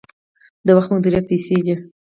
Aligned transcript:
د 0.65 0.69
وخت 0.77 0.89
مدیریت 0.95 1.25
پیسې 1.31 1.57
دي 1.65 1.75